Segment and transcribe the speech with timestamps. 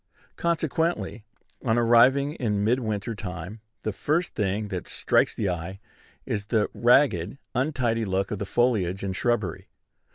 [0.35, 1.23] Consequently,
[1.63, 5.79] on arriving in mid winter time, the first thing that strikes the eye
[6.25, 9.67] is the ragged, untidy look of the foliage and shrubbery.